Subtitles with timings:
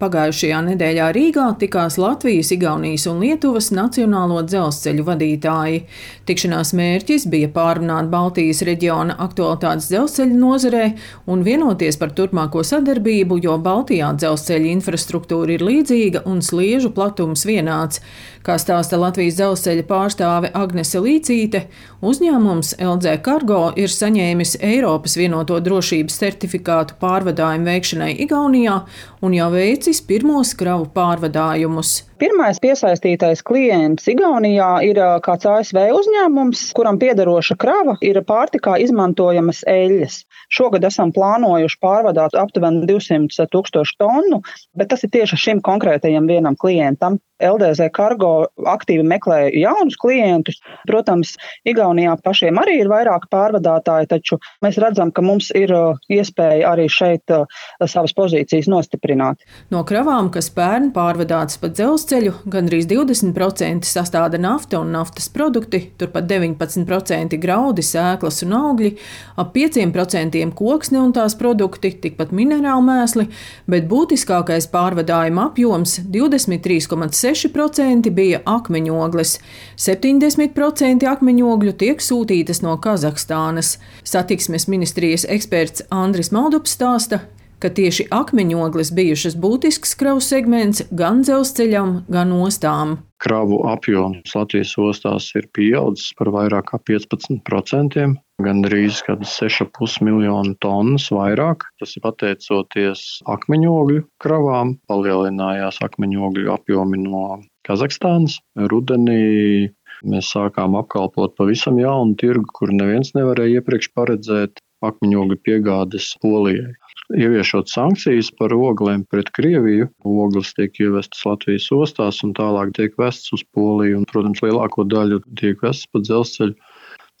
[0.00, 5.82] Pagājušajā nedēļā Rīgā tikās Latvijas, Igaunijas un Lietuvas nacionālo dzelzceļu vadītāji.
[6.24, 10.86] Tikšanās mērķis bija pārunāt Baltijas reģiona aktualitātes dzelzceļa nozarē
[11.28, 18.00] un vienoties par turpmāko sadarbību, jo Baltijā dzelzceļa infrastruktūra ir līdzīga un sliežu platums vienāds.
[18.40, 21.66] Kā stāsta Latvijas dzelzceļa pārstāve Agnese Līcīte,
[22.00, 28.80] uzņēmums LZ Cargo ir saņēmis Eiropas vienoto drošības certifikātu pārvadājumu veikšanai Igaunijā
[29.20, 32.09] un jau veicis pirmos kravu pārvadājumus.
[32.20, 40.18] Pirmais piesaistītais klients Igaunijā ir kāds ASV uzņēmums, kuram piederoša krava ir pārtikā izmantojamas eļļas.
[40.52, 44.42] Šogad esam plānojuši pārvadāt aptuveni 200 tūkstošu tonu,
[44.76, 47.16] bet tas ir tieši šim konkrētajam vienam klientam.
[47.40, 50.58] LDZ Cargo aktīvi meklē jaunus klientus.
[50.84, 55.72] Protams, Igaunijā pašiem arī ir vairāk pārvadātāji, taču mēs redzam, ka mums ir
[56.12, 57.32] iespēja arī šeit
[57.80, 59.40] savas pozīcijas nostiprināt.
[59.72, 62.09] No kravām, kas pērn pārvadātas pa dzelzceļu,
[62.50, 68.90] gandrīz 20% sastāda nafta un naftas produkti, turpat 19% graudi, sēklas un augļi,
[69.38, 73.28] ap 5% koksne un tās produkti, tikpat minerālu mēsli,
[73.70, 79.38] bet būtiskākais pārvadājuma apjoms- 23,6% bija akmeņogles.
[79.76, 83.78] 70% akmeņogļu tiek sūtītas no Kazahstānas.
[84.04, 87.20] Satiksmes ministrijas eksperts Andris Maldups stāsta,
[87.60, 92.98] ka tieši akmeņogles bijušas būtisks kravu segments gan dzelzceļam, gan ostām.
[93.20, 98.06] Kravu apjoms Latvijas ostās ir pieaudzis par vairāk kā 15%
[98.40, 101.66] gandrīz 6,5 miljonu tonnas vairāk.
[101.80, 107.26] Tas ir pateicoties akmeņogļu kravām, palielinājās akmeņogļu apjomi no
[107.68, 108.38] Kazahstānas.
[108.72, 109.68] Rudenī
[110.08, 116.72] mēs sākām apkalpot pavisam jaunu tirgu, kur neviens nevarēja iepriekš paredzēt akmeņogļu piegādes Polijai.
[117.10, 123.34] Ieviešot sankcijas par ogliem pret Krieviju, ogles tiek ievestas Latvijas ostās un tālāk tiek vestas
[123.34, 123.98] uz Poliju.
[123.98, 126.54] Un, protams, lielāko daļu tiek vestas pa dzelzceļu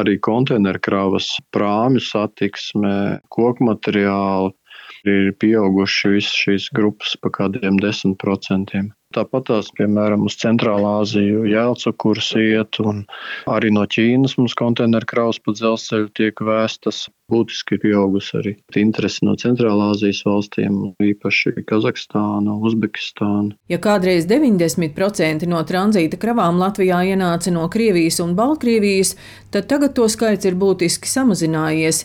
[0.00, 2.94] arī konteinerkravas, prāmju satiksme,
[3.34, 4.52] koku materiāli
[5.08, 8.90] ir pieauguši visas šīs grupas pa kādiem desmit procentiem.
[9.14, 13.04] Tāpat tās, piemēram, uz Centrālā Aziju jēlcukurs iet, un
[13.50, 17.04] arī no Ķīnas mums konteineru kraus pa dzelzceļu tiek vēstas.
[17.32, 23.56] Būtiski ir pieaugusi arī interese no Centrālā Azijas valstīm, īpaši Kazahstāna, Uzbekistāna.
[23.72, 29.14] Ja kādreiz 90% no tranzīta kravām Latvijā ienāca no Krievijas un Baltkrievijas,
[29.54, 32.04] tad tagad to skaits ir būtiski samazinājies.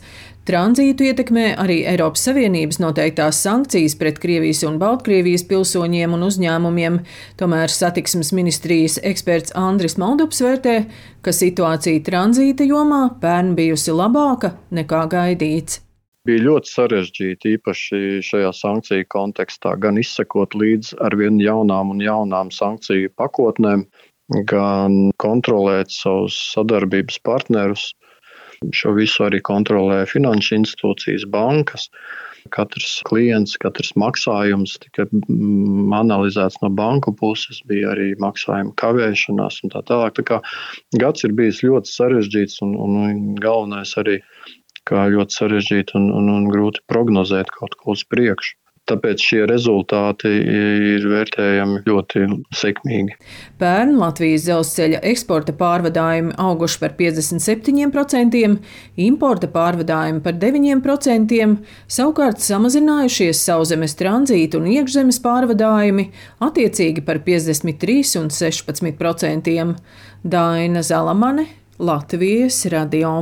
[0.50, 6.96] Tranzītu ietekmē arī Eiropas Savienības noteiktās sankcijas pret Krievijas un Baltkrievijas pilsoņiem un uzņēmumiem.
[7.38, 10.74] Tomēr satiksmes ministrijas eksperts Andris Maldups vērtē,
[11.22, 15.84] ka situācija tranzīta jomā pērn bijusi labāka nekā gaidīts
[16.28, 22.52] bija ļoti sarežģīti, īpaši šajā sankciju kontekstā, gan izsekot līdz ar vien jaunām un jaunām
[22.54, 23.88] sankciju pakotnēm,
[24.52, 27.88] gan kontrolēt savus sadarbības partnerus,
[28.76, 31.88] Šo visu arī kontrolē finanšu institūcijas, bankas.
[32.56, 39.74] Katrs klients, katrs maksājums tika mm, analizēts no banku puses, bija arī maksājuma kavēšanās un
[39.76, 40.16] tā tālāk.
[40.20, 40.40] Tā kā
[41.04, 44.18] gads ir bijis ļoti sarežģīts un, un galvenais arī,
[44.90, 48.58] kā ļoti sarežģīti un, un, un grūti prognozēt kaut ko uz priekšu.
[48.90, 52.24] Tāpēc šie rezultāti ir vērtējami ļoti
[52.58, 53.18] sekmīgi.
[53.62, 58.56] Pērn Latvijas dzelzceļa eksporta pārvadājumi auguši par 57%,
[59.06, 61.44] importa pārvadājumi par 9%,
[62.00, 66.10] savukārt samazinājušies sauszemes tranzīta un iekšzemes pārvadājumi
[66.50, 69.60] attiecīgi par 53 un 16%.
[70.20, 71.46] Daina Zalamane,
[71.80, 73.20] Latvijas radio.